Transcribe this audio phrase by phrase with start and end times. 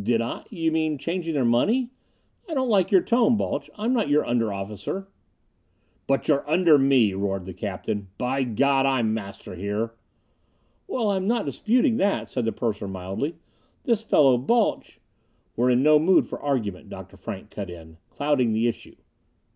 [0.00, 0.44] "Did I?
[0.50, 1.90] You mean changing their money?
[2.48, 3.68] I don't like your tone, Balch.
[3.74, 5.08] I'm not your under officer!"
[6.06, 8.06] "But you're under me," roared the captain.
[8.16, 9.92] "By God, I'm master here!"
[10.86, 13.34] "Well, I'm not disputing that," said the purser mildly.
[13.82, 15.00] "This fellow Balch"
[15.56, 17.16] "We're in no mood for argument," Dr.
[17.16, 17.96] Frank cut in.
[18.10, 18.94] "Clouding the issue."